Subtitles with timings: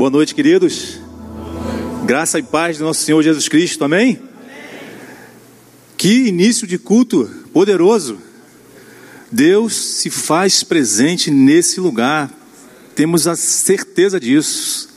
[0.00, 0.98] Boa noite, queridos.
[2.06, 4.18] Graça e paz do nosso Senhor Jesus Cristo, amém?
[5.98, 8.18] Que início de culto poderoso.
[9.30, 12.32] Deus se faz presente nesse lugar,
[12.94, 14.88] temos a certeza disso.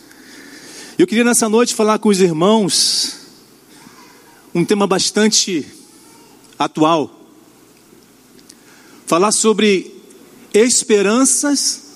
[0.98, 3.18] Eu queria nessa noite falar com os irmãos
[4.56, 5.68] um tema bastante
[6.58, 7.28] atual.
[9.06, 10.02] Falar sobre
[10.54, 11.92] esperanças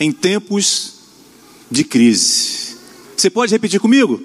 [0.00, 0.97] em tempos
[1.70, 2.76] de crise.
[3.16, 4.22] Você pode repetir comigo?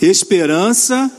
[0.00, 1.10] Esperança.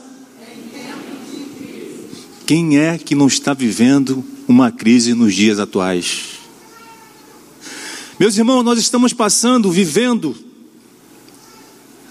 [2.46, 6.40] Quem é que não está vivendo uma crise nos dias atuais?
[8.20, 10.36] Meus irmãos, nós estamos passando, vivendo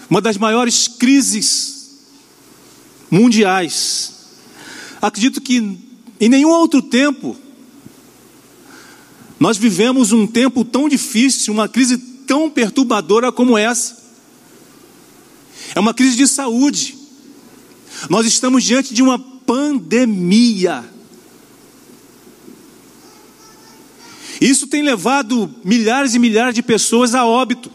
[0.09, 1.91] uma das maiores crises
[3.09, 4.13] mundiais.
[5.01, 5.57] Acredito que
[6.19, 7.37] em nenhum outro tempo
[9.39, 13.95] nós vivemos um tempo tão difícil, uma crise tão perturbadora como essa.
[15.75, 16.97] É uma crise de saúde.
[18.09, 20.83] Nós estamos diante de uma pandemia.
[24.41, 27.71] Isso tem levado milhares e milhares de pessoas a óbito.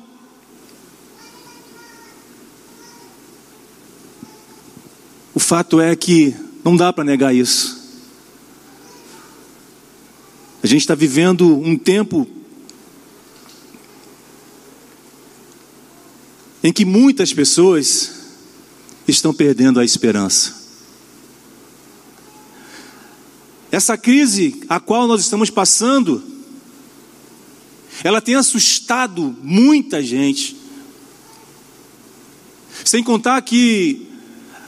[5.33, 6.35] O fato é que
[6.65, 7.79] não dá para negar isso.
[10.61, 12.29] A gente está vivendo um tempo
[16.69, 18.11] em que muitas pessoas
[19.09, 20.55] estão perdendo a esperança.
[23.73, 26.23] Essa crise a qual nós estamos passando,
[28.05, 30.59] ela tem assustado muita gente.
[32.85, 34.07] Sem contar que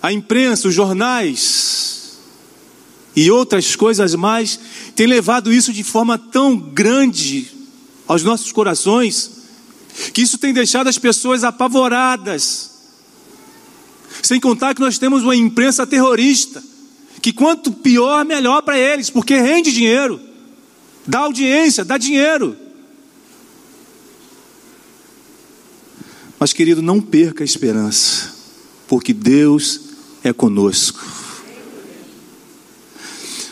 [0.03, 2.19] a imprensa, os jornais
[3.15, 4.59] e outras coisas mais
[4.97, 7.51] têm levado isso de forma tão grande
[8.09, 9.40] aos nossos corações
[10.13, 12.71] que isso tem deixado as pessoas apavoradas.
[14.23, 16.63] Sem contar que nós temos uma imprensa terrorista,
[17.23, 20.21] que quanto pior, melhor para eles, porque rende dinheiro,
[21.07, 22.57] dá audiência, dá dinheiro.
[26.39, 28.35] Mas, querido, não perca a esperança,
[28.89, 29.81] porque Deus
[30.25, 31.05] é conosco.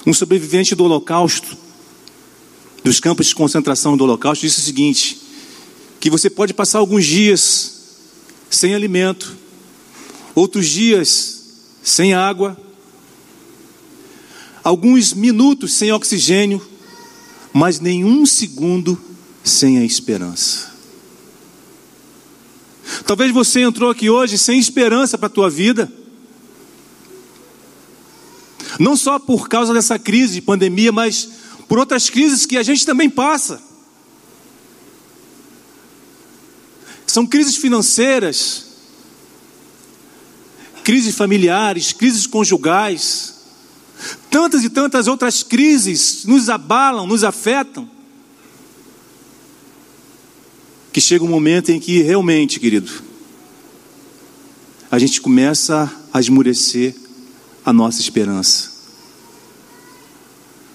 [0.06, 1.56] Um sobrevivente do Holocausto,
[2.82, 5.27] dos campos de concentração do Holocausto, disse o seguinte:
[6.00, 7.78] que você pode passar alguns dias
[8.50, 9.36] sem alimento,
[10.34, 11.42] outros dias
[11.82, 12.56] sem água,
[14.62, 16.64] alguns minutos sem oxigênio,
[17.52, 19.00] mas nenhum segundo
[19.42, 20.68] sem a esperança.
[23.06, 25.90] Talvez você entrou aqui hoje sem esperança para a tua vida.
[28.78, 31.28] Não só por causa dessa crise de pandemia, mas
[31.66, 33.67] por outras crises que a gente também passa.
[37.18, 38.66] São crises financeiras,
[40.84, 43.34] crises familiares, crises conjugais,
[44.30, 47.90] tantas e tantas outras crises nos abalam, nos afetam.
[50.92, 53.02] Que chega um momento em que realmente, querido,
[54.88, 56.94] a gente começa a esmurecer
[57.64, 58.70] a nossa esperança.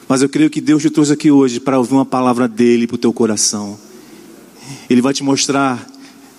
[0.10, 2.96] Mas eu creio que Deus te trouxe aqui hoje para ouvir uma palavra dele para
[2.96, 3.80] o teu coração.
[4.90, 5.93] Ele vai te mostrar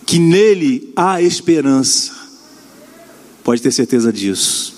[0.06, 2.12] que nele há esperança.
[3.42, 4.74] Pode ter certeza disso.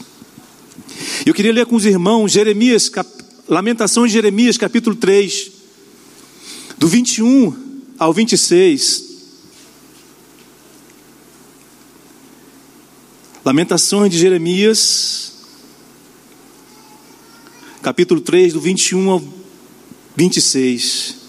[1.25, 3.09] Eu queria ler com os irmãos Jeremias, cap...
[3.49, 5.53] Lamentações de Jeremias, capítulo 3,
[6.79, 7.55] do 21
[7.99, 9.05] ao 26.
[13.45, 15.35] Lamentações de Jeremias,
[17.81, 19.23] capítulo 3, do 21 ao
[20.17, 21.26] 26.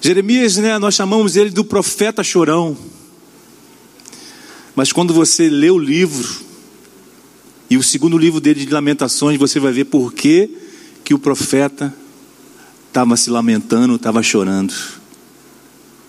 [0.00, 2.76] Jeremias, né, nós chamamos ele do profeta chorão.
[4.74, 6.40] Mas quando você lê o livro,
[7.68, 10.56] e o segundo livro dele de Lamentações, você vai ver por que,
[11.04, 11.94] que o profeta
[12.88, 14.74] estava se lamentando, estava chorando.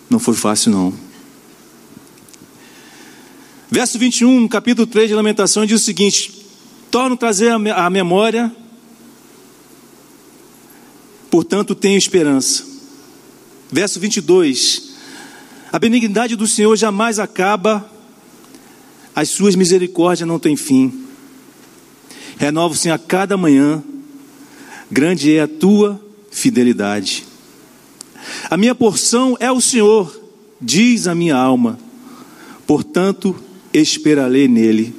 [0.10, 0.94] Não foi fácil, não.
[3.69, 6.45] Verso 21, capítulo 3 de Lamentações, diz o seguinte:
[6.89, 8.56] Torno trazer a memória,
[11.30, 12.70] portanto tenho esperança.
[13.71, 14.91] Verso 22:
[15.71, 17.89] A benignidade do Senhor jamais acaba,
[19.15, 21.06] as suas misericórdias não têm fim.
[22.38, 23.81] Renovo-se a cada manhã,
[24.89, 27.25] grande é a tua fidelidade.
[28.50, 30.19] A minha porção é o Senhor,
[30.59, 31.79] diz a minha alma,
[32.67, 33.35] portanto
[33.74, 34.94] esperarei nele.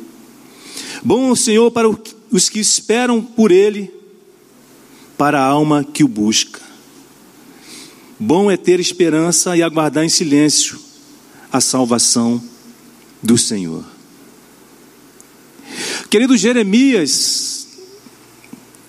[1.04, 1.88] Bom é o Senhor para
[2.30, 3.92] os que esperam por ele,
[5.18, 6.51] para a alma que o busca.
[8.24, 10.78] Bom é ter esperança e aguardar em silêncio
[11.50, 12.40] a salvação
[13.20, 13.84] do Senhor.
[16.08, 17.66] Querido Jeremias,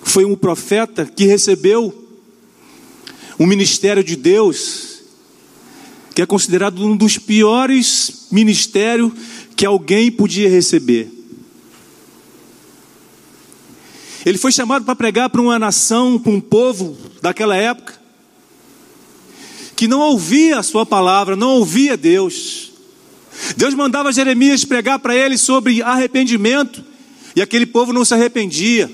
[0.04, 1.92] foi um profeta que recebeu
[3.36, 5.00] um ministério de Deus,
[6.14, 9.12] que é considerado um dos piores ministérios
[9.56, 11.10] que alguém podia receber.
[14.24, 18.03] Ele foi chamado para pregar para uma nação, para um povo daquela época,
[19.76, 22.72] que não ouvia a sua palavra, não ouvia Deus.
[23.56, 26.84] Deus mandava Jeremias pregar para ele sobre arrependimento,
[27.34, 28.90] e aquele povo não se arrependia.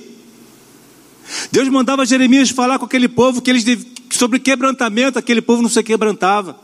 [1.52, 3.64] Deus mandava Jeremias falar com aquele povo que eles
[4.10, 6.58] sobre quebrantamento, aquele povo não se quebrantava.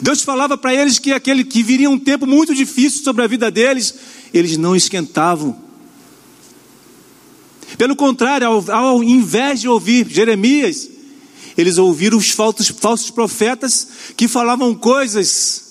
[0.00, 3.50] Deus falava para eles que aquele que viria um tempo muito difícil sobre a vida
[3.50, 3.94] deles,
[4.32, 5.56] eles não esquentavam.
[7.76, 10.88] Pelo contrário, ao, ao invés de ouvir Jeremias,
[11.58, 15.64] eles ouviram os falsos, falsos profetas que falavam coisas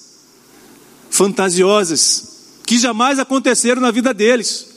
[1.10, 2.36] fantasiosas
[2.66, 4.68] que jamais aconteceram na vida deles.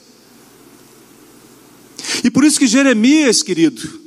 [2.22, 4.00] E por isso que Jeremias, querido,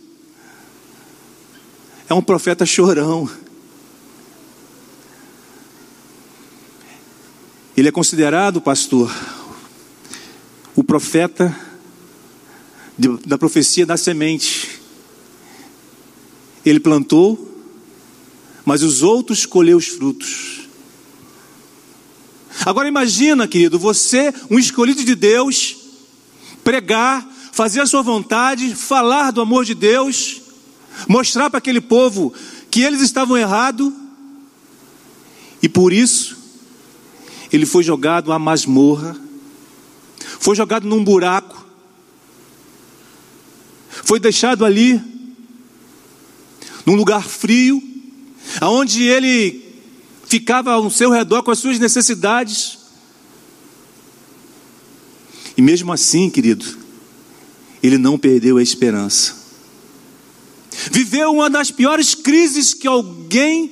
[2.08, 3.30] é um profeta chorão.
[7.76, 9.14] Ele é considerado, pastor,
[10.74, 11.54] o profeta
[13.26, 14.83] da profecia da semente.
[16.66, 17.50] Ele plantou,
[18.66, 20.62] mas os outros colheu os frutos.
[22.66, 25.76] Agora imagina, querido, você, um escolhido de Deus,
[26.64, 30.42] pregar, fazer a sua vontade, falar do amor de Deus,
[31.08, 32.34] mostrar para aquele povo
[32.72, 33.92] que eles estavam errados,
[35.62, 36.38] e por isso
[37.52, 39.16] ele foi jogado à masmorra,
[40.40, 41.66] foi jogado num buraco,
[44.04, 45.02] foi deixado ali,
[46.86, 47.82] num lugar frio,
[48.60, 49.64] aonde ele
[50.26, 52.80] ficava ao seu redor com as suas necessidades.
[55.56, 56.66] E mesmo assim, querido,
[57.82, 59.44] ele não perdeu a esperança.
[60.92, 63.72] Viveu uma das piores crises que alguém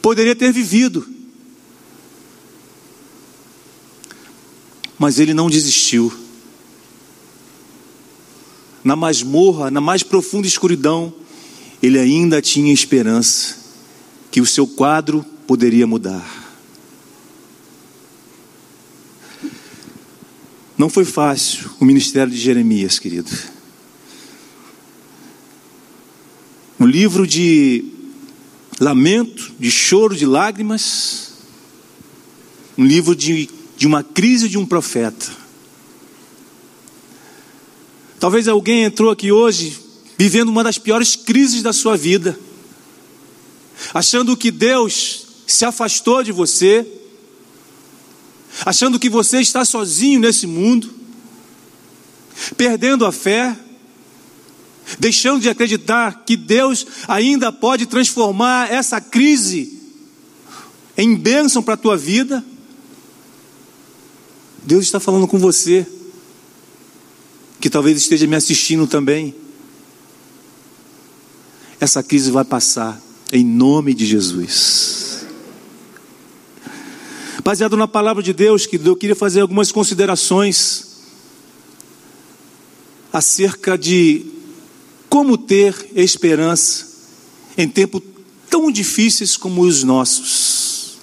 [0.00, 1.06] poderia ter vivido.
[4.98, 6.12] Mas ele não desistiu
[8.82, 11.14] na masmorra, na mais profunda escuridão,
[11.82, 13.56] ele ainda tinha esperança
[14.30, 16.38] que o seu quadro poderia mudar.
[20.76, 23.30] Não foi fácil o ministério de Jeremias, querido.
[26.78, 27.84] Um livro de
[28.80, 31.34] lamento, de choro, de lágrimas.
[32.78, 35.26] Um livro de, de uma crise de um profeta.
[38.18, 39.89] Talvez alguém entrou aqui hoje
[40.20, 42.38] vivendo uma das piores crises da sua vida,
[43.94, 46.86] achando que Deus se afastou de você,
[48.66, 50.92] achando que você está sozinho nesse mundo,
[52.54, 53.56] perdendo a fé,
[54.98, 59.80] deixando de acreditar que Deus ainda pode transformar essa crise
[60.98, 62.44] em bênção para a tua vida.
[64.64, 65.86] Deus está falando com você
[67.58, 69.39] que talvez esteja me assistindo também.
[71.80, 73.00] Essa crise vai passar,
[73.32, 75.24] em nome de Jesus.
[77.42, 80.86] Baseado na palavra de Deus, que eu queria fazer algumas considerações
[83.10, 84.26] acerca de
[85.08, 86.86] como ter esperança
[87.56, 88.02] em tempos
[88.50, 90.98] tão difíceis como os nossos.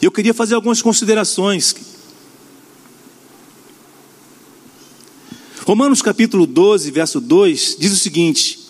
[0.00, 1.74] Eu queria fazer algumas considerações
[5.68, 8.67] Romanos capítulo 12, verso 2 diz o seguinte: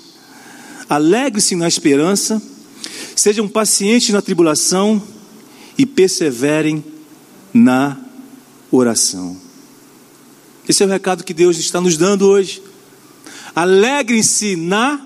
[0.88, 2.40] Alegre-se na esperança,
[3.14, 5.02] sejam pacientes na tribulação
[5.76, 6.84] e perseverem
[7.52, 7.96] na
[8.70, 9.36] oração.
[10.68, 12.62] Esse é o recado que Deus está nos dando hoje.
[13.54, 15.00] Alegrem-se na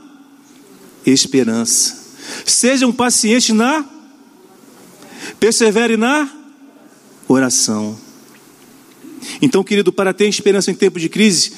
[1.07, 2.03] esperança.
[2.45, 3.85] Sejam pacientes na
[5.39, 6.29] perseverem na
[7.29, 7.99] oração.
[9.41, 11.53] Então, querido, para ter esperança em tempo de crise,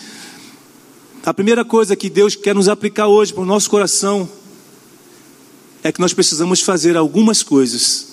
[1.25, 4.29] a primeira coisa que Deus quer nos aplicar hoje para o nosso coração
[5.83, 8.09] é que nós precisamos fazer algumas coisas.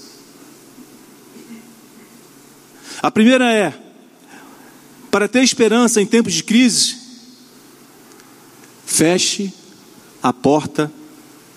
[3.02, 3.74] A primeira é,
[5.10, 6.96] para ter esperança em tempos de crise,
[8.86, 9.54] feche
[10.24, 10.90] a porta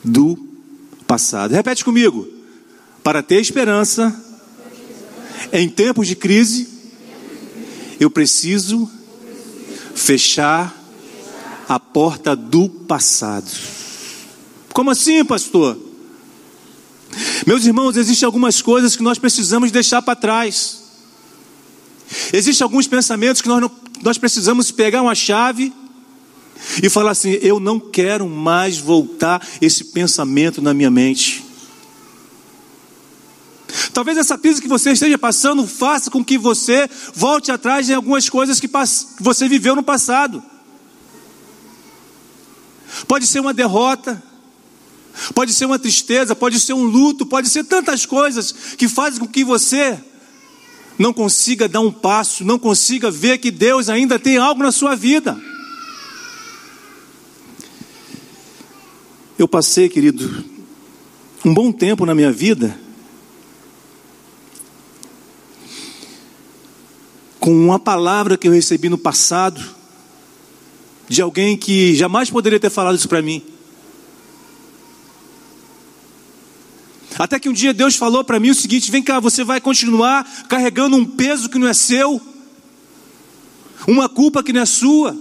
[0.02, 0.36] do
[1.06, 1.52] passado.
[1.52, 2.26] Repete comigo.
[3.02, 4.12] Para ter esperança
[5.52, 6.68] em tempos de crise,
[8.00, 8.90] eu preciso
[9.94, 10.83] fechar
[11.68, 13.50] a porta do passado.
[14.72, 15.78] Como assim, pastor?
[17.46, 20.82] Meus irmãos, existem algumas coisas que nós precisamos deixar para trás.
[22.32, 23.70] Existem alguns pensamentos que nós, não,
[24.02, 25.72] nós precisamos pegar uma chave
[26.82, 31.44] e falar assim: eu não quero mais voltar esse pensamento na minha mente.
[33.92, 38.28] Talvez essa crise que você esteja passando faça com que você volte atrás em algumas
[38.28, 38.68] coisas que
[39.20, 40.42] você viveu no passado.
[43.06, 44.22] Pode ser uma derrota,
[45.34, 49.26] pode ser uma tristeza, pode ser um luto, pode ser tantas coisas que fazem com
[49.26, 49.98] que você
[50.98, 54.94] não consiga dar um passo, não consiga ver que Deus ainda tem algo na sua
[54.94, 55.40] vida.
[59.36, 60.44] Eu passei, querido,
[61.44, 62.78] um bom tempo na minha vida
[67.44, 69.62] com uma palavra que eu recebi no passado
[71.08, 73.42] de alguém que jamais poderia ter falado isso para mim.
[77.18, 80.24] Até que um dia Deus falou para mim o seguinte: vem cá, você vai continuar
[80.48, 82.20] carregando um peso que não é seu,
[83.86, 85.16] uma culpa que não é sua.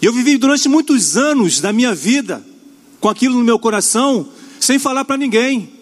[0.00, 2.44] Eu vivi durante muitos anos da minha vida
[3.00, 5.72] com aquilo no meu coração, sem falar para ninguém.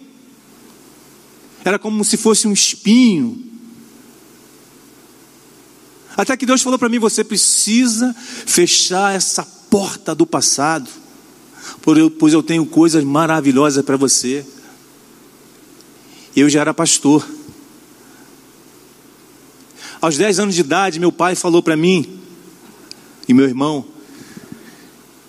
[1.63, 3.48] Era como se fosse um espinho.
[6.21, 10.89] Até que Deus falou para mim: você precisa fechar essa porta do passado
[12.17, 14.45] pois eu tenho coisas maravilhosas para você.
[16.35, 17.27] Eu já era pastor.
[20.01, 22.19] Aos 10 anos de idade, meu pai falou para mim
[23.27, 23.85] e meu irmão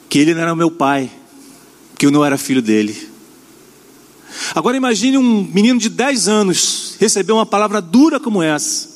[0.08, 1.10] que ele não era meu pai,
[1.96, 3.08] que eu não era filho dele.
[4.54, 8.89] Agora imagine um menino de 10 anos receber uma palavra dura como essa,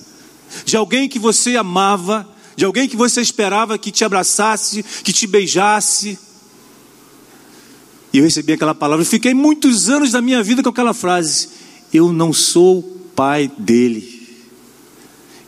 [0.64, 5.26] de alguém que você amava, de alguém que você esperava que te abraçasse, que te
[5.26, 6.18] beijasse,
[8.14, 9.04] e eu recebi aquela palavra.
[9.04, 11.48] Fiquei muitos anos da minha vida com aquela frase:
[11.92, 12.80] Eu não sou
[13.16, 14.22] pai dele.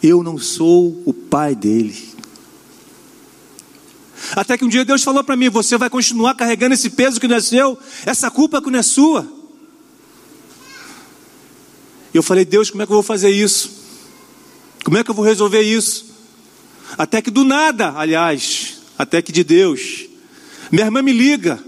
[0.03, 1.97] Eu não sou o pai dele.
[4.35, 7.29] Até que um dia Deus falou para mim: Você vai continuar carregando esse peso que
[7.29, 9.25] não é seu, essa culpa que não é sua.
[12.13, 13.76] E eu falei: Deus, como é que eu vou fazer isso?
[14.87, 16.07] Como é que eu vou resolver isso?
[16.97, 20.05] Até que do nada, aliás, até que de Deus,
[20.71, 21.59] minha irmã me liga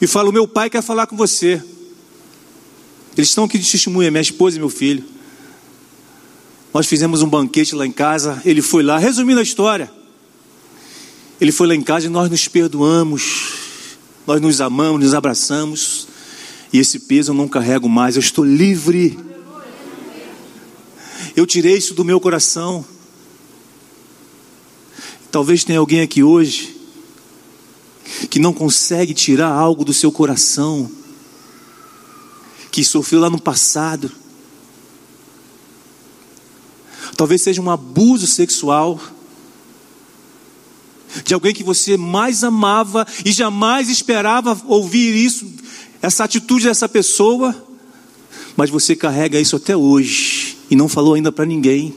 [0.00, 1.60] e fala: O meu pai quer falar com você.
[3.16, 5.04] Eles estão aqui de testemunha, minha esposa e meu filho.
[6.72, 8.40] Nós fizemos um banquete lá em casa.
[8.44, 9.90] Ele foi lá, resumindo a história.
[11.40, 13.54] Ele foi lá em casa e nós nos perdoamos,
[14.24, 16.06] nós nos amamos, nos abraçamos.
[16.72, 19.18] E esse peso eu não carrego mais, eu estou livre.
[21.36, 22.84] Eu tirei isso do meu coração.
[25.30, 26.76] Talvez tenha alguém aqui hoje
[28.28, 30.90] que não consegue tirar algo do seu coração,
[32.72, 34.10] que sofreu lá no passado.
[37.16, 39.00] Talvez seja um abuso sexual
[41.24, 45.48] de alguém que você mais amava e jamais esperava ouvir isso,
[46.00, 47.54] essa atitude dessa pessoa,
[48.56, 50.39] mas você carrega isso até hoje
[50.70, 51.94] e não falou ainda para ninguém.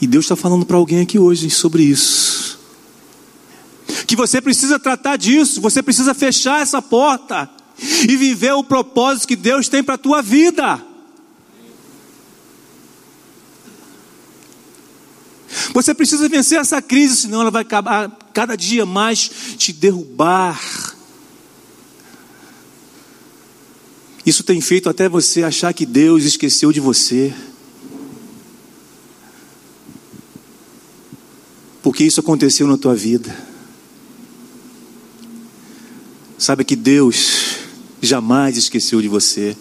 [0.00, 2.42] E Deus está falando para alguém aqui hoje sobre isso
[4.12, 7.48] que você precisa tratar disso, você precisa fechar essa porta
[8.06, 10.84] e viver o propósito que Deus tem para a tua vida.
[15.72, 20.60] Você precisa vencer essa crise, senão ela vai acabar cada dia mais te derrubar.
[24.26, 27.34] Isso tem feito até você achar que Deus esqueceu de você.
[31.82, 33.34] Porque isso aconteceu na tua vida.
[36.38, 37.56] Sabe que Deus
[38.00, 39.56] jamais esqueceu de você.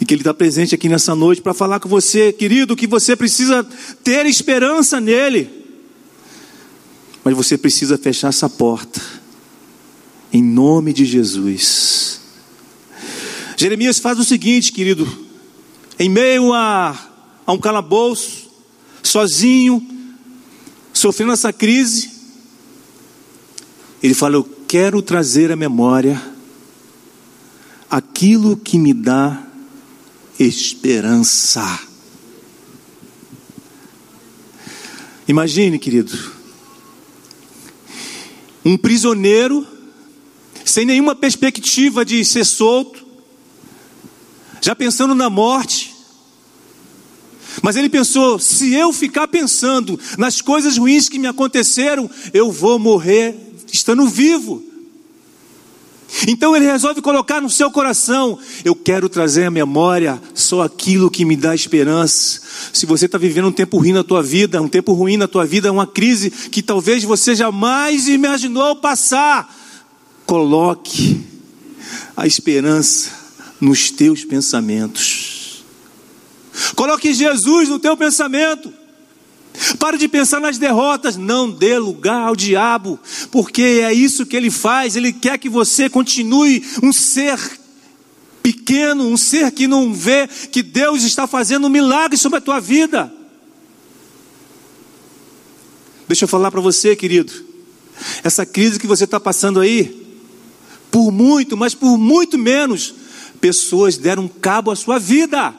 [0.00, 3.16] E que Ele está presente aqui nessa noite para falar com você, querido, que você
[3.16, 3.64] precisa
[4.02, 5.50] ter esperança nele.
[7.24, 9.00] Mas você precisa fechar essa porta.
[10.32, 12.20] Em nome de Jesus.
[13.56, 15.06] Jeremias faz o seguinte, querido.
[15.98, 16.98] Em meio a,
[17.46, 18.50] a um calabouço,
[19.02, 19.93] sozinho,
[21.04, 22.10] sofrendo essa crise,
[24.02, 26.18] ele fala: Eu quero trazer à memória
[27.90, 29.46] aquilo que me dá
[30.40, 31.78] esperança.
[35.28, 36.18] Imagine, querido,
[38.64, 39.66] um prisioneiro
[40.64, 43.06] sem nenhuma perspectiva de ser solto,
[44.62, 45.93] já pensando na morte.
[47.62, 52.78] Mas ele pensou: se eu ficar pensando nas coisas ruins que me aconteceram, eu vou
[52.78, 53.34] morrer
[53.72, 54.62] estando vivo.
[56.28, 61.24] Então ele resolve colocar no seu coração: eu quero trazer à memória só aquilo que
[61.24, 62.40] me dá esperança.
[62.72, 65.44] Se você está vivendo um tempo ruim na tua vida, um tempo ruim na tua
[65.44, 69.54] vida, uma crise que talvez você jamais imaginou passar,
[70.24, 71.20] coloque
[72.16, 73.10] a esperança
[73.60, 75.33] nos teus pensamentos.
[76.74, 78.72] Coloque Jesus no teu pensamento.
[79.78, 82.98] Pare de pensar nas derrotas, não dê lugar ao diabo,
[83.30, 87.38] porque é isso que ele faz, ele quer que você continue um ser
[88.42, 92.58] pequeno, um ser que não vê que Deus está fazendo um milagre sobre a tua
[92.58, 93.12] vida.
[96.08, 97.32] Deixa eu falar para você, querido,
[98.24, 100.04] essa crise que você está passando aí,
[100.90, 102.92] por muito, mas por muito menos,
[103.40, 105.54] pessoas deram cabo à sua vida.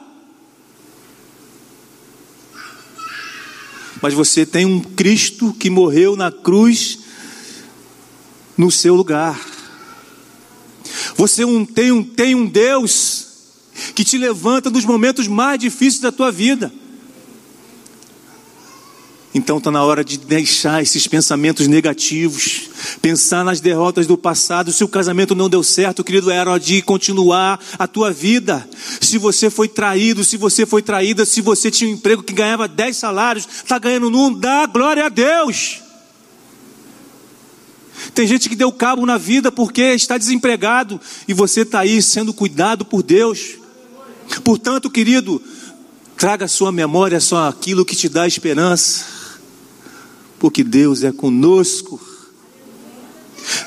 [4.02, 6.98] Mas você tem um Cristo que morreu na cruz
[8.56, 9.38] no seu lugar.
[11.16, 13.26] Você tem, um, tem um Deus
[13.94, 16.72] que te levanta nos momentos mais difíceis da tua vida.
[19.36, 22.70] Então está na hora de deixar esses pensamentos negativos,
[23.02, 24.72] pensar nas derrotas do passado.
[24.72, 28.66] Se o casamento não deu certo, querido, era hora de continuar a tua vida.
[28.98, 32.66] Se você foi traído, se você foi traída, se você tinha um emprego que ganhava
[32.66, 35.82] 10 salários, está ganhando um, dá glória a Deus.
[38.14, 42.32] Tem gente que deu cabo na vida porque está desempregado e você está aí sendo
[42.32, 43.56] cuidado por Deus.
[44.42, 45.42] Portanto, querido,
[46.16, 49.25] traga à sua memória só aquilo que te dá esperança
[50.38, 52.00] porque Deus é conosco.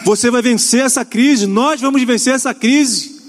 [0.06, 3.20] Você vai vencer essa crise, nós vamos vencer essa crise.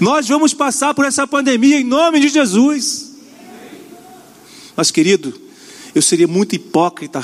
[0.00, 3.10] Nós vamos passar por essa pandemia em nome de Jesus.
[4.76, 5.32] Mas, querido,
[5.94, 7.22] eu seria muito hipócrita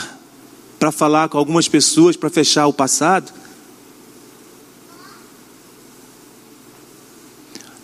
[0.79, 3.33] para falar com algumas pessoas para fechar o passado.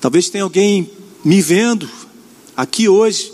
[0.00, 0.90] Talvez tenha alguém
[1.24, 1.88] me vendo
[2.56, 3.32] aqui hoje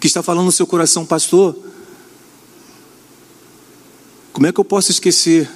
[0.00, 1.67] que está falando no seu coração, pastor.
[4.38, 5.50] Como é que eu posso esquecer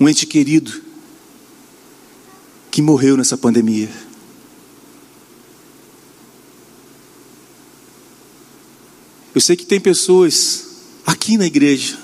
[0.00, 0.82] um ente querido
[2.72, 3.88] que morreu nessa pandemia?
[9.32, 10.66] Eu sei que tem pessoas
[11.06, 12.00] aqui na igreja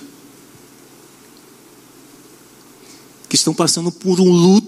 [3.28, 4.59] que estão passando por um luto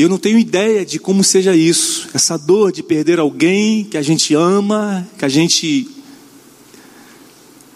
[0.00, 4.02] Eu não tenho ideia de como seja isso, essa dor de perder alguém que a
[4.02, 5.86] gente ama, que a gente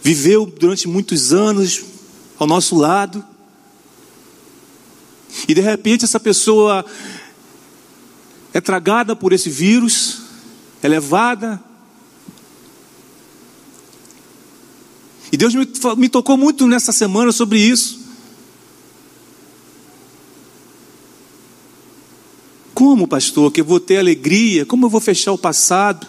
[0.02, 1.82] viveu durante muitos anos
[2.38, 3.22] ao nosso lado.
[5.46, 6.82] E de repente essa pessoa
[8.54, 10.22] é tragada por esse vírus,
[10.82, 11.62] é levada.
[15.30, 18.03] E Deus me, me tocou muito nessa semana sobre isso.
[22.84, 24.66] Como, pastor, que eu vou ter alegria?
[24.66, 26.06] Como eu vou fechar o passado?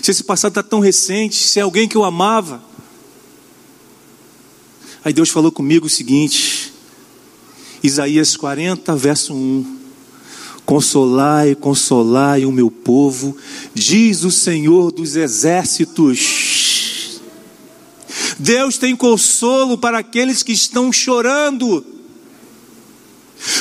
[0.00, 2.62] Se esse passado está tão recente, se é alguém que eu amava.
[5.04, 6.72] Aí Deus falou comigo o seguinte,
[7.82, 9.80] Isaías 40, verso 1.
[10.64, 13.36] Consolai, consolai o meu povo,
[13.74, 17.20] diz o Senhor dos exércitos.
[18.38, 21.84] Deus tem consolo para aqueles que estão chorando.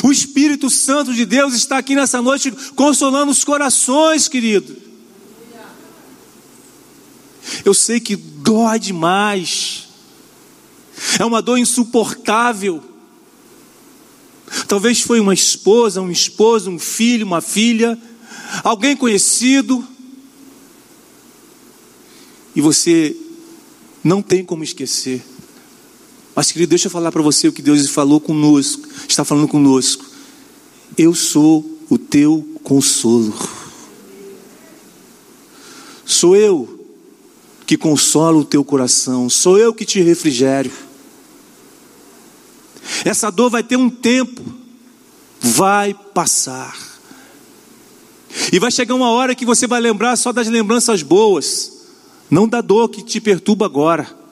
[0.03, 4.75] O Espírito Santo de Deus está aqui nessa noite consolando os corações, querido.
[7.63, 9.87] Eu sei que dói demais,
[11.19, 12.83] é uma dor insuportável.
[14.67, 17.97] Talvez foi uma esposa, um esposo, um filho, uma filha,
[18.63, 19.85] alguém conhecido,
[22.55, 23.15] e você
[24.03, 25.23] não tem como esquecer.
[26.37, 30.05] Mas, querido, deixa eu falar para você o que Deus falou conosco, está falando conosco.
[30.95, 33.33] Eu sou o teu consolo.
[36.05, 36.85] Sou eu
[37.65, 40.71] que consolo o teu coração, sou eu que te refrigério.
[43.03, 44.43] Essa dor vai ter um tempo,
[45.41, 46.77] vai passar.
[48.53, 51.87] E vai chegar uma hora que você vai lembrar só das lembranças boas,
[52.29, 54.26] não da dor que te perturba agora.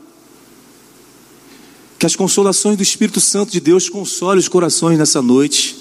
[2.05, 5.75] Que as consolações do Espírito Santo de Deus console os corações nessa noite,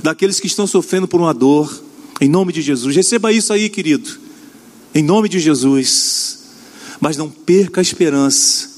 [0.00, 1.82] daqueles que estão sofrendo por uma dor,
[2.20, 2.94] em nome de Jesus.
[2.94, 4.08] Receba isso aí, querido,
[4.94, 6.38] em nome de Jesus.
[7.00, 8.70] Mas não perca a esperança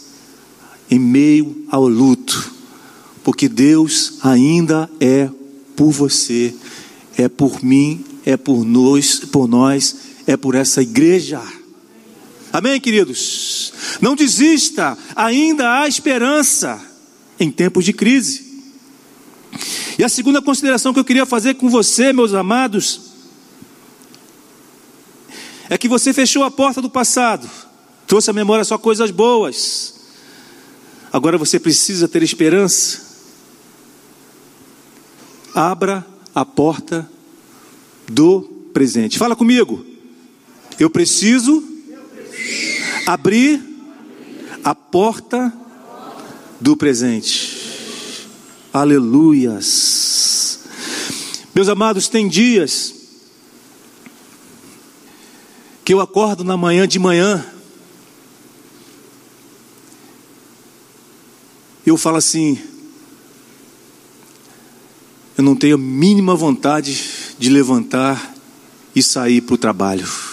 [0.91, 2.51] em meio ao luto,
[3.23, 5.29] porque Deus ainda é
[5.77, 6.55] por você,
[7.19, 9.95] é por mim, é por nós, por nós
[10.27, 11.39] é por essa igreja.
[12.53, 13.73] Amém, queridos?
[14.01, 16.79] Não desista, ainda há esperança
[17.41, 18.53] em tempos de crise.
[19.99, 23.13] E a segunda consideração que eu queria fazer com você, meus amados,
[25.71, 27.49] é que você fechou a porta do passado,
[28.07, 29.95] trouxe à memória só coisas boas.
[31.11, 33.01] Agora você precisa ter esperança.
[35.55, 37.11] Abra a porta
[38.07, 38.43] do
[38.75, 39.19] presente.
[39.19, 39.85] Fala comigo.
[40.79, 41.72] Eu preciso
[43.07, 43.61] abrir
[44.65, 45.53] a porta
[46.61, 48.29] do presente.
[48.73, 50.61] Aleluias.
[51.55, 52.95] Meus amados, tem dias
[55.85, 57.45] que eu acordo na manhã de manhã,
[61.85, 62.59] eu falo assim,
[65.37, 68.35] eu não tenho a mínima vontade de levantar
[68.95, 70.32] e sair para o trabalho.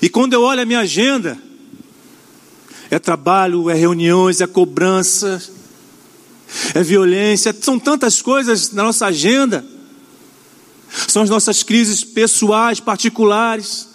[0.00, 1.38] E quando eu olho a minha agenda,
[2.90, 5.42] é trabalho, é reuniões, é cobrança,
[6.74, 9.64] é violência, são tantas coisas na nossa agenda,
[11.06, 13.88] são as nossas crises pessoais, particulares,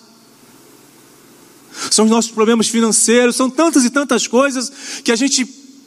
[1.90, 4.72] são os nossos problemas financeiros, são tantas e tantas coisas
[5.04, 5.46] que a gente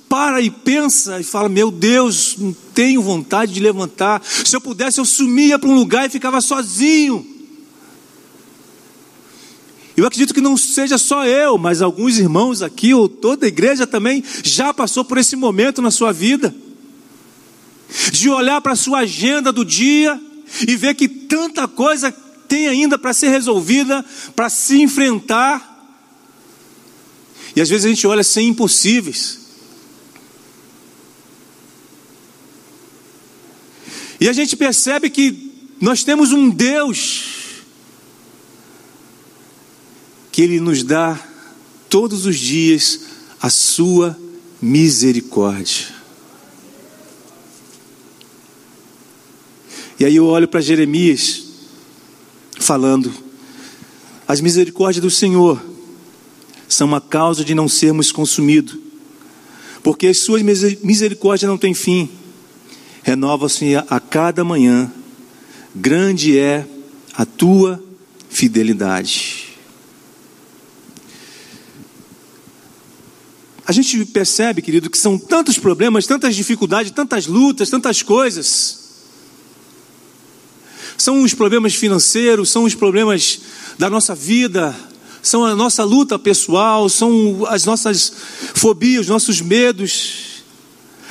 [0.08, 4.22] para e pensa e fala: Meu Deus, não tenho vontade de levantar.
[4.24, 7.35] Se eu pudesse, eu sumia para um lugar e ficava sozinho.
[9.96, 13.86] Eu acredito que não seja só eu, mas alguns irmãos aqui, ou toda a igreja
[13.86, 16.54] também, já passou por esse momento na sua vida,
[18.12, 20.20] de olhar para a sua agenda do dia
[20.68, 22.12] e ver que tanta coisa
[22.46, 24.04] tem ainda para ser resolvida,
[24.34, 25.74] para se enfrentar,
[27.56, 29.46] e às vezes a gente olha sem impossíveis.
[34.20, 37.45] E a gente percebe que nós temos um Deus
[40.36, 41.18] que Ele nos dá
[41.88, 43.00] todos os dias
[43.40, 44.14] a sua
[44.60, 45.86] misericórdia.
[49.98, 51.42] E aí eu olho para Jeremias
[52.60, 53.10] falando:
[54.28, 55.58] as misericórdias do Senhor
[56.68, 58.76] são uma causa de não sermos consumidos,
[59.82, 62.10] porque as suas misericórdias não têm fim
[63.02, 64.92] renova-se a cada manhã,
[65.74, 66.66] grande é
[67.14, 67.82] a tua
[68.28, 69.45] fidelidade.
[73.66, 78.86] A gente percebe, querido, que são tantos problemas, tantas dificuldades, tantas lutas, tantas coisas.
[80.96, 83.40] São os problemas financeiros, são os problemas
[83.78, 84.74] da nossa vida,
[85.20, 88.12] são a nossa luta pessoal, são as nossas
[88.54, 90.36] fobias, os nossos medos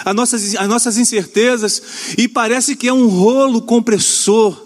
[0.03, 1.81] as nossas, as nossas incertezas,
[2.17, 4.63] e parece que é um rolo compressor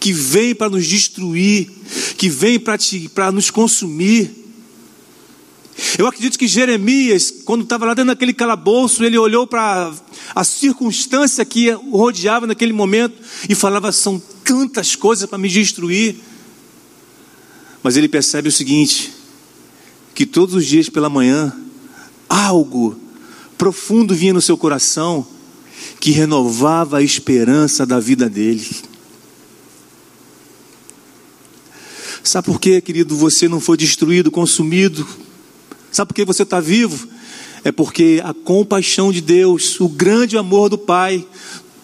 [0.00, 1.70] que vem para nos destruir,
[2.16, 4.41] que vem para nos consumir.
[5.98, 9.92] Eu acredito que Jeremias, quando estava lá dentro daquele calabouço, ele olhou para
[10.34, 13.14] a circunstância que o rodeava naquele momento
[13.48, 16.16] e falava: são tantas coisas para me destruir.
[17.82, 19.12] Mas ele percebe o seguinte:
[20.14, 21.52] que todos os dias pela manhã,
[22.28, 22.98] algo
[23.56, 25.26] profundo vinha no seu coração
[26.00, 28.68] que renovava a esperança da vida dele.
[32.22, 33.16] Sabe por quê, querido?
[33.16, 35.06] Você não foi destruído, consumido.
[35.92, 37.06] Sabe por que você está vivo?
[37.62, 41.24] É porque a compaixão de Deus, o grande amor do Pai,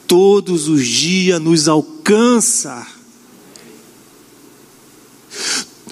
[0.06, 2.84] todos os dias nos alcança.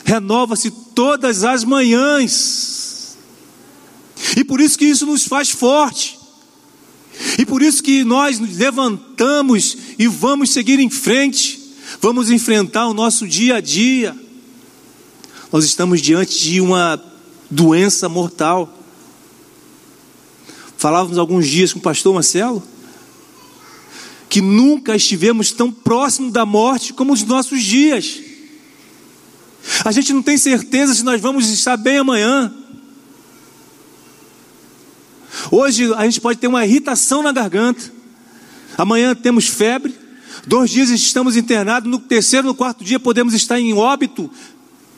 [0.03, 3.19] Renova-se todas as manhãs.
[4.37, 6.19] E por isso que isso nos faz forte.
[7.39, 11.61] E por isso que nós nos levantamos e vamos seguir em frente.
[12.01, 14.17] Vamos enfrentar o nosso dia a dia.
[15.53, 17.03] Nós estamos diante de uma
[17.51, 18.73] doença mortal.
[20.77, 22.63] Falávamos alguns dias com o pastor Marcelo
[24.29, 28.21] que nunca estivemos tão próximo da morte como os nossos dias.
[29.85, 32.53] A gente não tem certeza se nós vamos estar bem amanhã.
[35.51, 37.93] Hoje a gente pode ter uma irritação na garganta.
[38.77, 39.95] Amanhã temos febre.
[40.47, 41.91] Dois dias estamos internados.
[41.91, 44.31] No terceiro, no quarto dia podemos estar em óbito.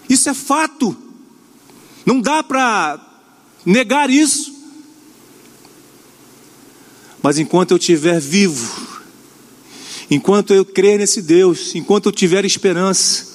[0.08, 0.96] Isso é fato.
[2.08, 2.98] Não dá para
[3.66, 4.50] negar isso.
[7.22, 8.66] Mas enquanto eu estiver vivo,
[10.10, 13.26] enquanto eu crer nesse Deus, enquanto eu tiver esperança,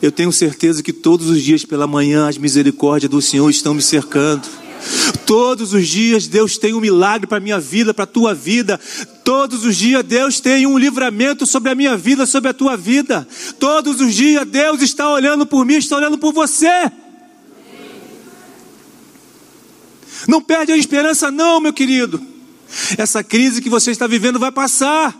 [0.00, 3.82] eu tenho certeza que todos os dias pela manhã as misericórdias do Senhor estão me
[3.82, 4.48] cercando.
[5.26, 8.78] Todos os dias Deus tem um milagre para a minha vida, para a tua vida.
[9.24, 13.26] Todos os dias Deus tem um livramento sobre a minha vida, sobre a tua vida.
[13.58, 16.92] Todos os dias Deus está olhando por mim, está olhando por você.
[20.28, 22.20] Não perde a esperança, não, meu querido.
[22.96, 25.16] Essa crise que você está vivendo vai passar.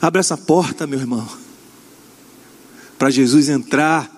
[0.00, 1.28] Abra essa porta, meu irmão,
[2.98, 4.10] para Jesus entrar.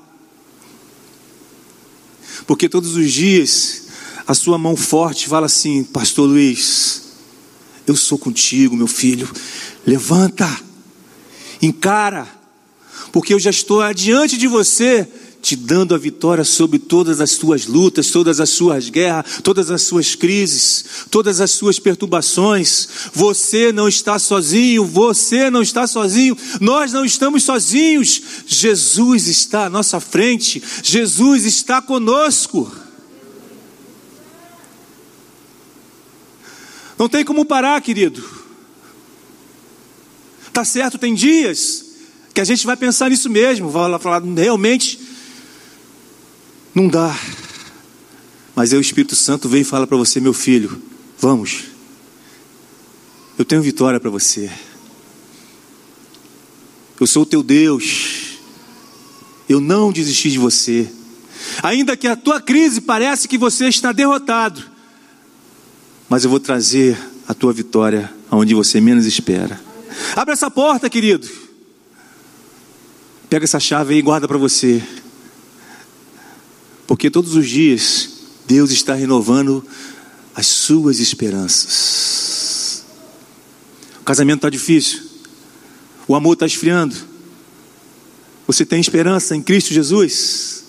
[2.46, 3.84] Porque todos os dias
[4.26, 7.02] a sua mão forte fala assim: Pastor Luiz,
[7.86, 9.30] eu sou contigo, meu filho.
[9.86, 10.48] Levanta,
[11.60, 12.26] encara,
[13.12, 15.06] porque eu já estou adiante de você
[15.44, 19.82] te dando a vitória sobre todas as suas lutas, todas as suas guerras, todas as
[19.82, 22.88] suas crises, todas as suas perturbações.
[23.12, 28.22] Você não está sozinho, você não está sozinho, nós não estamos sozinhos.
[28.46, 32.74] Jesus está à nossa frente, Jesus está conosco.
[36.98, 38.24] Não tem como parar, querido.
[40.54, 41.84] Tá certo, tem dias
[42.32, 45.12] que a gente vai pensar nisso mesmo, vai falar realmente
[46.74, 47.16] não dá.
[48.54, 50.80] Mas aí o Espírito Santo vem e fala para você, meu filho,
[51.18, 51.64] vamos.
[53.38, 54.50] Eu tenho vitória para você.
[57.00, 58.38] Eu sou o teu Deus.
[59.48, 60.88] Eu não desisti de você.
[61.62, 64.62] Ainda que a tua crise pareça que você está derrotado,
[66.08, 69.60] mas eu vou trazer a tua vitória aonde você menos espera.
[70.14, 71.28] Abre essa porta, querido.
[73.28, 74.82] Pega essa chave aí e guarda para você.
[76.86, 78.10] Porque todos os dias
[78.46, 79.64] Deus está renovando
[80.34, 82.84] as suas esperanças.
[84.00, 85.02] O casamento está difícil,
[86.06, 86.94] o amor está esfriando.
[88.46, 90.64] Você tem esperança em Cristo Jesus?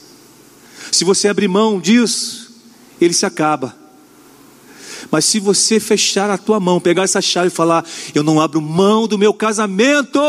[0.91, 2.55] Se você abrir mão disso,
[3.01, 3.75] ele se acaba.
[5.11, 8.61] Mas se você fechar a tua mão, pegar essa chave e falar: Eu não abro
[8.61, 10.19] mão do meu casamento,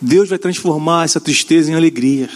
[0.00, 2.28] Deus vai transformar essa tristeza em alegria.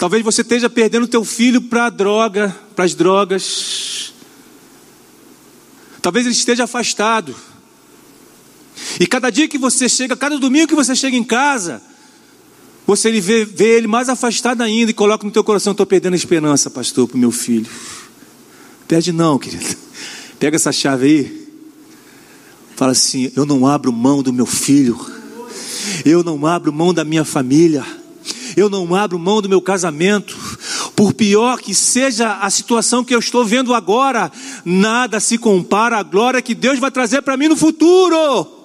[0.00, 4.14] Talvez você esteja perdendo teu filho para a droga, para as drogas.
[6.00, 7.36] Talvez ele esteja afastado.
[8.98, 11.82] E cada dia que você chega, cada domingo que você chega em casa,
[12.86, 16.16] você vê, vê ele mais afastado ainda e coloca no teu coração: estou perdendo a
[16.16, 17.68] esperança, pastor, para o meu filho.
[18.88, 19.76] Perde não, querido.
[20.38, 21.48] Pega essa chave aí.
[22.74, 24.98] Fala assim: eu não abro mão do meu filho.
[26.06, 27.99] Eu não abro mão da minha família
[28.56, 30.36] eu não abro mão do meu casamento,
[30.94, 34.30] por pior que seja a situação que eu estou vendo agora,
[34.64, 38.58] nada se compara à glória que Deus vai trazer para mim no futuro.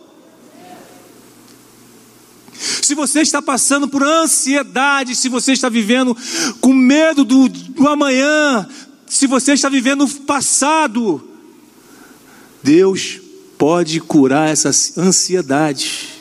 [2.57, 6.15] Se você está passando por ansiedade, se você está vivendo
[6.61, 8.67] com medo do, do amanhã,
[9.05, 11.27] se você está vivendo o passado,
[12.63, 13.19] Deus
[13.57, 14.69] pode curar essa
[14.99, 16.14] ansiedade.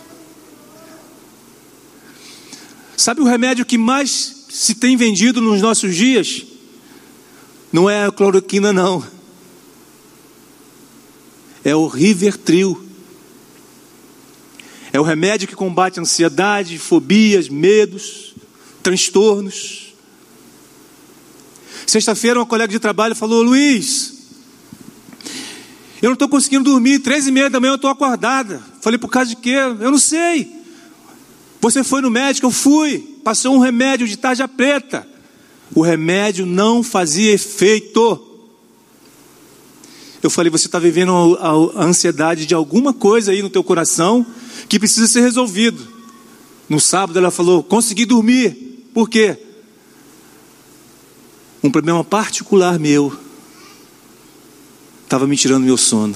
[2.97, 6.45] Sabe o remédio que mais se tem vendido nos nossos dias?
[7.73, 9.05] Não é a cloroquina, não.
[11.65, 12.81] É o Rivertril.
[14.93, 18.35] É o remédio que combate ansiedade, fobias, medos,
[18.81, 19.93] transtornos.
[21.85, 24.15] Sexta-feira, uma colega de trabalho falou: Luiz,
[26.01, 28.63] eu não estou conseguindo dormir, três e meia da manhã eu estou acordada.
[28.81, 29.57] Falei, por causa de quê?
[29.81, 30.64] Eu não sei.
[31.65, 32.47] Você foi no médico?
[32.47, 32.99] Eu fui.
[33.25, 35.09] Passou um remédio de tarja preta.
[35.75, 38.23] O remédio não fazia efeito.
[40.23, 44.27] Eu falei, você está vivendo a, ansiedade de alguma coisa aí no teu coração
[44.69, 45.89] que precisa ser resolvido.
[46.69, 48.91] No sábado ela falou, consegui dormir.
[48.93, 49.39] Por quê?
[51.63, 53.19] Um problema particular meu
[55.03, 56.15] estava me tirando meu sono.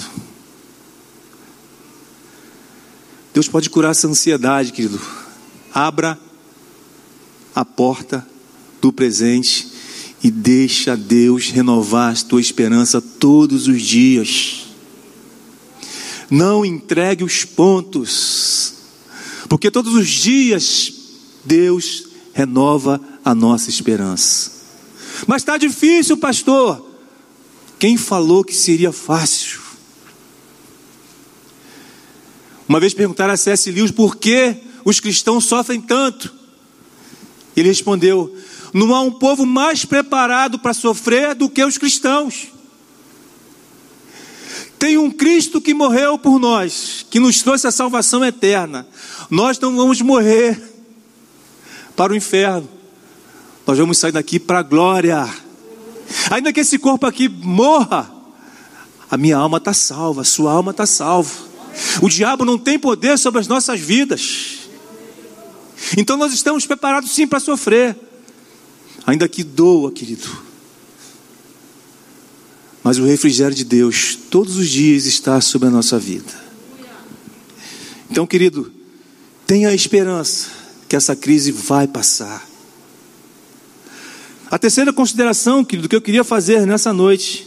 [3.32, 5.00] Deus pode curar essa ansiedade, querido.
[5.78, 6.18] Abra
[7.54, 8.26] a porta
[8.82, 9.68] do presente
[10.20, 14.66] e deixa Deus renovar a tua esperança todos os dias.
[16.28, 18.74] Não entregue os pontos,
[19.48, 20.92] porque todos os dias
[21.44, 24.50] Deus renova a nossa esperança.
[25.28, 26.84] Mas está difícil, pastor.
[27.78, 29.60] Quem falou que seria fácil?
[32.68, 33.70] Uma vez perguntaram a C.S.
[33.70, 36.32] Lewis por que os cristãos sofrem tanto?
[37.56, 38.36] Ele respondeu:
[38.72, 42.48] Não há um povo mais preparado para sofrer do que os cristãos.
[44.78, 48.86] Tem um Cristo que morreu por nós, que nos trouxe a salvação eterna.
[49.28, 50.76] Nós não vamos morrer.
[51.96, 52.68] para o inferno.
[53.66, 55.28] Nós vamos sair daqui para a glória.
[56.30, 58.08] Ainda que esse corpo aqui morra,
[59.10, 61.34] a minha alma está salva, a sua alma está salva.
[62.00, 64.57] O diabo não tem poder sobre as nossas vidas.
[65.96, 67.96] Então nós estamos preparados sim para sofrer.
[69.06, 70.28] Ainda que doa, querido.
[72.82, 76.48] Mas o refrigério de Deus todos os dias está sobre a nossa vida.
[78.10, 78.72] Então, querido,
[79.46, 80.48] tenha esperança
[80.88, 82.46] que essa crise vai passar.
[84.50, 87.46] A terceira consideração, querido, que eu queria fazer nessa noite,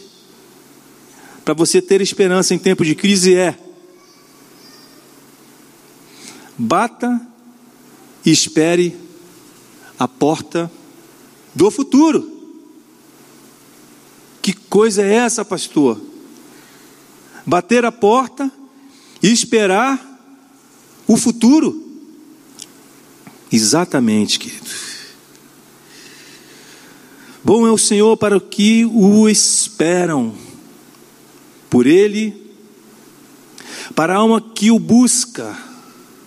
[1.43, 3.57] para você ter esperança em tempo de crise, é:
[6.57, 7.30] bata
[8.25, 8.95] e espere
[9.97, 10.71] a porta
[11.53, 12.29] do futuro.
[14.41, 16.01] Que coisa é essa, pastor?
[17.45, 18.51] Bater a porta
[19.21, 19.99] e esperar
[21.07, 21.89] o futuro.
[23.51, 24.69] Exatamente, querido.
[27.43, 30.33] Bom é o Senhor para o que o esperam,
[31.69, 32.33] por Ele,
[33.95, 35.70] para a alma que o busca.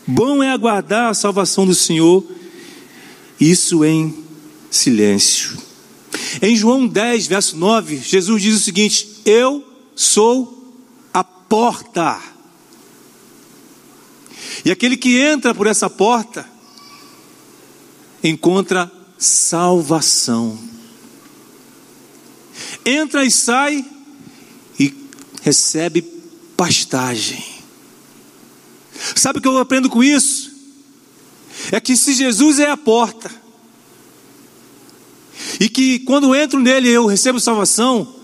[0.07, 2.25] Bom é aguardar a salvação do Senhor,
[3.40, 4.25] isso em
[4.71, 5.57] silêncio.
[6.43, 9.64] Em João 10, verso 9, Jesus diz o seguinte: Eu
[9.95, 10.75] sou
[11.12, 12.21] a porta.
[14.64, 16.49] E aquele que entra por essa porta
[18.23, 20.59] encontra salvação
[22.85, 23.85] entra e sai
[24.79, 24.95] e
[25.43, 26.03] recebe
[26.57, 27.54] pastagem.
[29.15, 30.53] Sabe o que eu aprendo com isso?
[31.73, 33.31] É que se Jesus é a porta,
[35.61, 38.15] e que quando entro nele eu recebo salvação,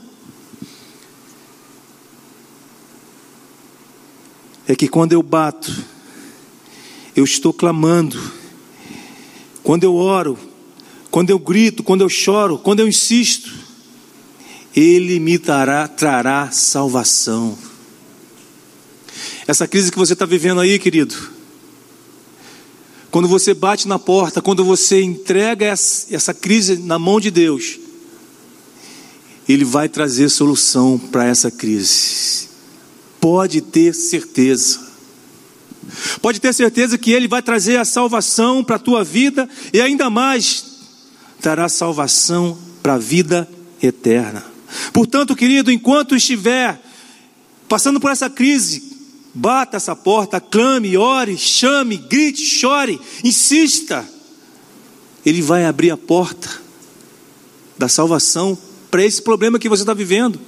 [4.66, 5.72] é que quando eu bato,
[7.14, 8.20] eu estou clamando,
[9.62, 10.38] quando eu oro,
[11.10, 13.52] quando eu grito, quando eu choro, quando eu insisto,
[14.74, 17.58] ele me trará, trará salvação.
[19.50, 21.12] Essa crise que você está vivendo aí, querido,
[23.10, 27.76] quando você bate na porta, quando você entrega essa crise na mão de Deus,
[29.48, 32.48] Ele vai trazer solução para essa crise.
[33.20, 34.78] Pode ter certeza.
[36.22, 40.08] Pode ter certeza que Ele vai trazer a salvação para a tua vida e ainda
[40.08, 40.64] mais,
[41.42, 43.48] dará salvação para a vida
[43.82, 44.44] eterna.
[44.92, 46.80] Portanto, querido, enquanto estiver
[47.68, 48.89] passando por essa crise,
[49.34, 54.08] bata essa porta, clame, ore, chame, grite, chore, insista.
[55.24, 56.48] Ele vai abrir a porta
[57.78, 58.58] da salvação
[58.90, 60.40] para esse problema que você está vivendo,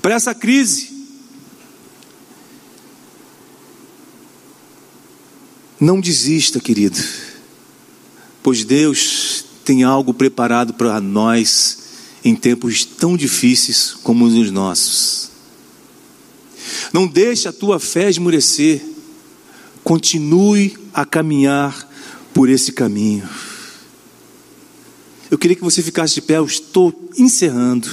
[0.00, 0.90] para essa crise.
[5.78, 6.98] Não desista, querido,
[8.42, 11.78] pois Deus tem algo preparado para nós
[12.24, 15.29] em tempos tão difíceis como os nossos.
[16.92, 18.82] Não deixe a tua fé esmurecer.
[19.84, 21.88] Continue a caminhar
[22.34, 23.28] por esse caminho.
[25.30, 27.88] Eu queria que você ficasse de pé, eu estou encerrando.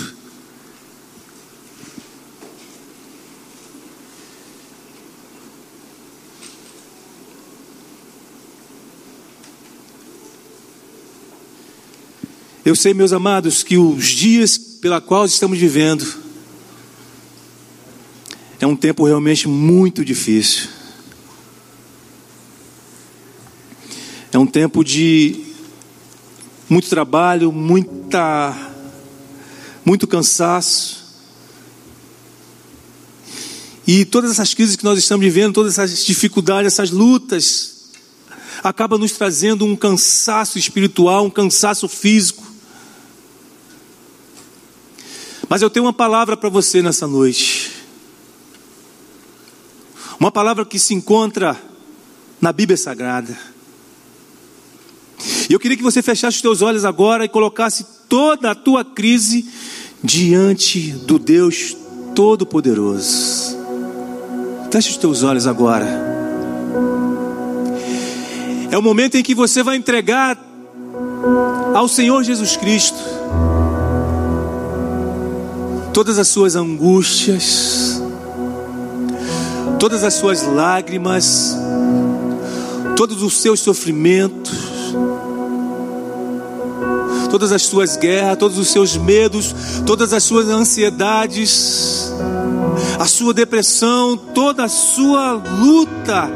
[12.66, 16.27] Eu sei, meus amados, que os dias pela qual estamos vivendo
[18.60, 20.68] é um tempo realmente muito difícil.
[24.32, 25.46] É um tempo de
[26.70, 28.74] muito trabalho, muita
[29.86, 31.06] muito cansaço.
[33.86, 37.92] E todas essas crises que nós estamos vivendo, todas essas dificuldades, essas lutas,
[38.62, 42.46] acaba nos trazendo um cansaço espiritual, um cansaço físico.
[45.48, 47.77] Mas eu tenho uma palavra para você nessa noite.
[50.20, 51.56] Uma palavra que se encontra
[52.42, 53.38] na Bíblia Sagrada.
[55.50, 58.84] E eu queria que você fechasse os teus olhos agora e colocasse toda a tua
[58.84, 59.48] crise
[60.04, 61.76] diante do Deus
[62.16, 63.58] Todo-Poderoso.
[64.72, 65.88] Feche os teus olhos agora.
[68.72, 70.38] É o momento em que você vai entregar
[71.74, 72.98] ao Senhor Jesus Cristo
[75.94, 77.87] todas as suas angústias,
[79.80, 81.56] todas as suas lágrimas,
[82.96, 84.52] todos os seus sofrimentos,
[87.30, 89.54] todas as suas guerras, todos os seus medos,
[89.86, 92.12] todas as suas ansiedades,
[93.00, 96.30] a sua depressão, toda a sua luta.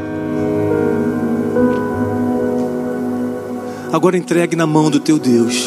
[3.91, 5.65] Agora entregue na mão do teu Deus.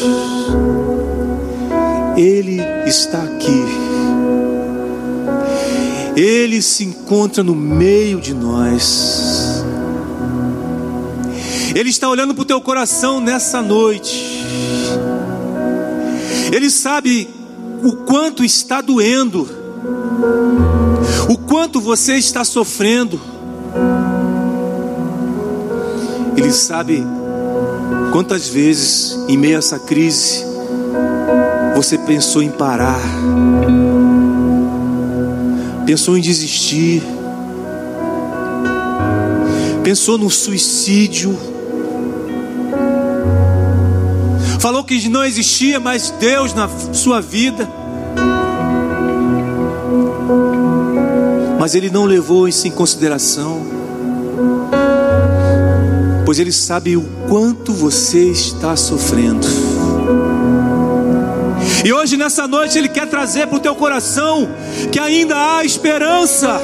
[2.17, 3.84] Ele está aqui.
[6.15, 9.63] Ele se encontra no meio de nós.
[11.75, 14.45] Ele está olhando para o teu coração nessa noite.
[16.51, 17.29] Ele sabe
[17.83, 19.47] o quanto está doendo,
[21.29, 23.19] o quanto você está sofrendo.
[26.37, 27.05] Ele sabe
[28.11, 30.45] quantas vezes, em meio a essa crise,
[31.75, 33.01] você pensou em parar,
[35.85, 37.03] pensou em desistir,
[39.83, 41.37] pensou no suicídio,
[44.59, 47.69] falou que não existia mais Deus na sua vida.
[51.59, 53.61] Mas ele não levou isso em consideração,
[56.25, 59.74] pois ele sabe o quanto você está sofrendo.
[61.85, 64.49] E hoje, nessa noite, Ele quer trazer para o teu coração
[64.91, 66.59] que ainda há esperança,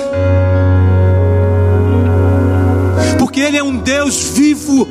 [3.20, 4.88] porque Ele é um Deus vivo,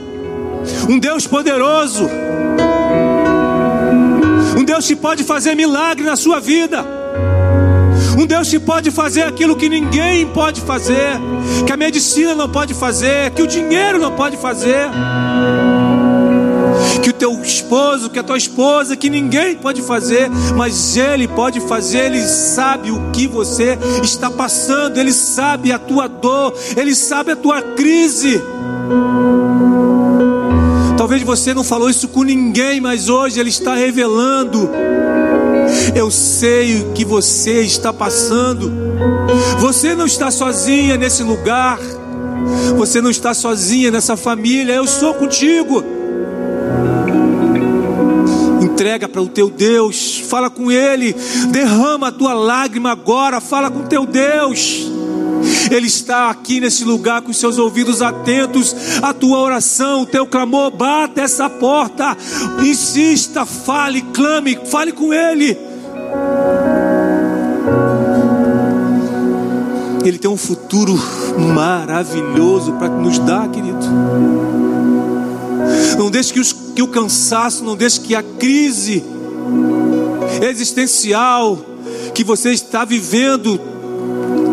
[0.88, 2.08] um Deus poderoso,
[4.56, 6.86] um Deus que pode fazer milagre na sua vida.
[8.16, 11.18] Um Deus que pode fazer aquilo que ninguém pode fazer,
[11.66, 14.90] que a medicina não pode fazer, que o dinheiro não pode fazer,
[17.00, 21.60] que o teu esposo, que a tua esposa, que ninguém pode fazer, mas Ele pode
[21.60, 27.32] fazer, Ele sabe o que você está passando, Ele sabe a tua dor, Ele sabe
[27.32, 28.40] a tua crise.
[30.96, 34.70] Talvez você não falou isso com ninguém, mas hoje Ele está revelando.
[35.94, 38.70] Eu sei o que você está passando.
[39.58, 41.78] Você não está sozinha nesse lugar.
[42.76, 44.74] Você não está sozinha nessa família.
[44.74, 45.99] Eu sou contigo.
[48.90, 50.20] Entrega para o teu Deus.
[50.28, 51.14] Fala com Ele.
[51.52, 53.40] Derrama a tua lágrima agora.
[53.40, 54.90] Fala com o teu Deus.
[55.70, 60.72] Ele está aqui nesse lugar com seus ouvidos atentos à tua oração, o teu clamor,
[60.72, 62.16] bata essa porta,
[62.62, 65.56] insista, fale, clame, fale com Ele.
[70.04, 70.98] Ele tem um futuro
[71.54, 73.78] maravilhoso para nos dar, querido.
[75.96, 79.04] Não deixe que, os, que o cansaço, não deixe que a crise
[80.40, 81.58] existencial
[82.14, 83.60] que você está vivendo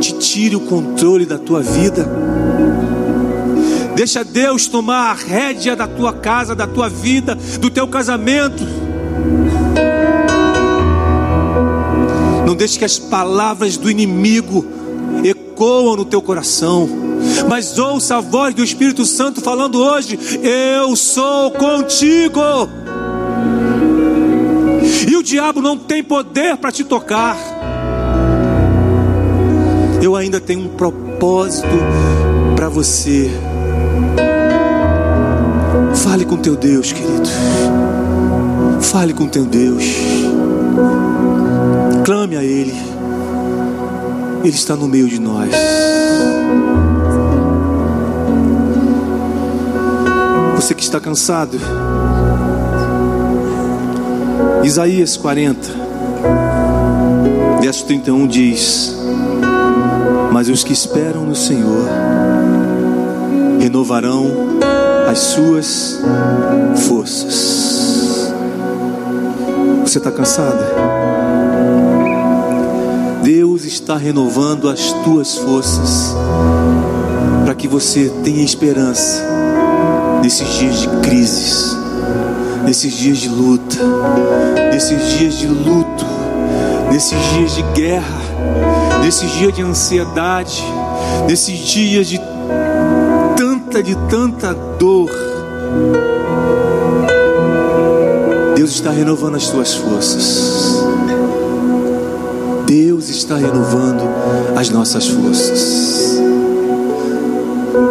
[0.02, 2.06] te tire o controle da tua vida.
[3.96, 8.62] Deixa Deus tomar a rédea da tua casa, da tua vida, do teu casamento.
[12.46, 14.66] Não deixe que as palavras do inimigo
[15.24, 17.07] ecoam no teu coração.
[17.48, 22.42] Mas ouça a voz do Espírito Santo falando hoje: Eu sou contigo.
[25.08, 27.38] E o diabo não tem poder para te tocar
[30.08, 31.68] eu ainda tenho um propósito
[32.56, 33.30] para você.
[35.96, 37.30] Fale com teu Deus, querido.
[38.82, 39.84] Fale com teu Deus.
[42.06, 42.74] Clame a Ele.
[44.44, 45.50] Ele está no meio de nós.
[50.88, 51.60] Está cansado.
[54.64, 55.68] Isaías 40,
[57.62, 58.96] verso 31 diz:
[60.32, 61.90] mas os que esperam no Senhor
[63.60, 64.32] renovarão
[65.10, 66.00] as suas
[66.88, 68.32] forças.
[69.84, 70.66] Você está cansada?
[73.24, 76.16] Deus está renovando as tuas forças
[77.44, 79.37] para que você tenha esperança
[80.22, 81.76] nesses dias de crises,
[82.66, 83.78] nesses dias de luta,
[84.72, 86.06] nesses dias de luto,
[86.92, 88.28] nesses dias de guerra
[89.08, 90.64] nesses dias de ansiedade,
[91.28, 92.20] nesses dias de
[93.38, 95.10] tanta, de tanta dor.
[98.56, 100.84] Deus está renovando as tuas forças.
[102.66, 104.04] Deus está renovando
[104.58, 106.18] as nossas forças.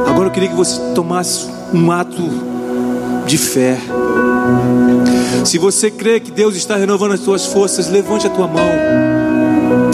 [0.06, 2.22] Agora eu queria que você tomasse um ato
[3.26, 3.78] de fé.
[5.44, 8.70] Se você crê que Deus está renovando as tuas forças, levante a tua mão.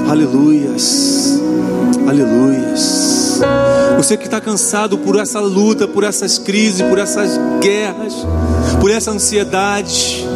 [0.08, 1.40] Aleluias,
[2.06, 3.40] aleluias.
[3.96, 8.14] Você que está cansado por essa luta, por essas crises, por essas guerras,
[8.80, 10.26] por essa ansiedade,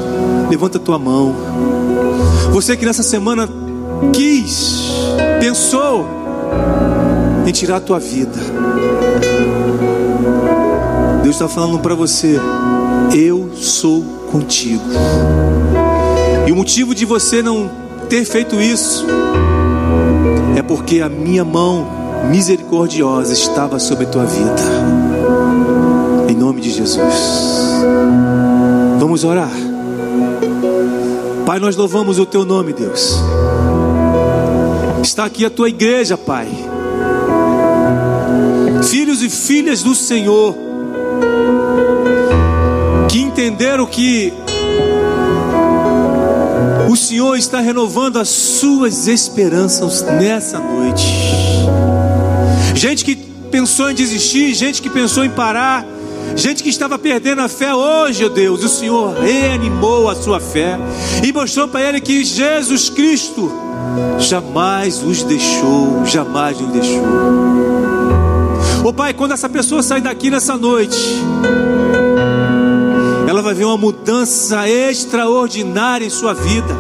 [0.49, 1.35] levanta a tua mão.
[2.53, 3.49] Você que nessa semana
[4.13, 4.91] quis,
[5.41, 6.07] pensou
[7.47, 8.39] em tirar a tua vida.
[11.27, 12.39] Deus está falando para você
[13.13, 14.01] Eu sou
[14.31, 14.85] contigo.
[16.47, 17.69] E o motivo de você não
[18.09, 19.05] ter feito isso
[20.55, 21.85] é porque a minha mão
[22.31, 24.63] misericordiosa estava sobre a tua vida.
[26.29, 27.15] Em nome de Jesus.
[29.01, 29.51] Vamos orar.
[31.45, 33.17] Pai, nós louvamos o teu nome, Deus.
[35.03, 36.47] Está aqui a tua igreja, Pai.
[38.85, 40.66] Filhos e filhas do Senhor
[43.09, 44.33] que entenderam que
[46.89, 51.07] o Senhor está renovando as suas esperanças nessa noite.
[52.75, 53.17] Gente que
[53.51, 55.87] pensou em desistir, gente que pensou em parar,
[56.35, 60.79] gente que estava perdendo a fé hoje, oh Deus, o Senhor reanimou a sua fé
[61.23, 63.53] e mostrou para ele que Jesus Cristo
[64.19, 67.66] jamais os deixou, jamais os deixou.
[68.87, 70.97] Ô oh, Pai, quando essa pessoa sair daqui nessa noite,
[73.29, 76.73] ela vai ver uma mudança extraordinária em sua vida.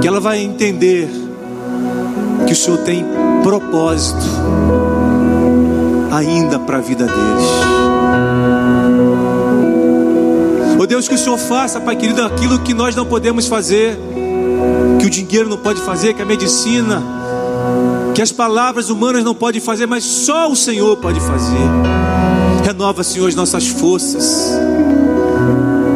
[0.00, 1.10] Que ela vai entender
[2.46, 3.04] que o Senhor tem
[3.42, 4.24] propósito
[6.10, 7.50] ainda para a vida deles.
[10.78, 13.98] Oh Deus, que o Senhor faça, Pai querido, aquilo que nós não podemos fazer,
[14.98, 17.19] que o dinheiro não pode fazer, que a medicina,
[18.14, 21.68] que as palavras humanas não podem fazer, mas só o Senhor pode fazer.
[22.64, 24.52] Renova, Senhor, as nossas forças,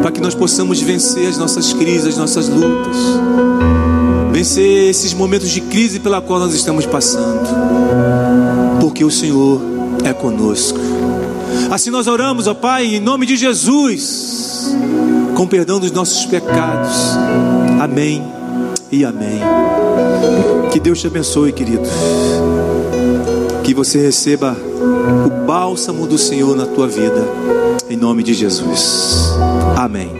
[0.01, 2.97] para que nós possamos vencer as nossas crises, as nossas lutas,
[4.31, 7.47] vencer esses momentos de crise pela qual nós estamos passando,
[8.81, 9.61] porque o Senhor
[10.03, 10.79] é conosco.
[11.71, 14.75] Assim nós oramos, ó Pai, em nome de Jesus,
[15.35, 16.95] com perdão dos nossos pecados.
[17.79, 18.23] Amém
[18.91, 19.39] e amém.
[20.75, 21.87] Que Deus te abençoe, querido.
[23.63, 24.57] Que você receba
[25.25, 27.25] o bálsamo do Senhor na tua vida,
[27.89, 29.29] em nome de Jesus.
[29.77, 30.11] Amém.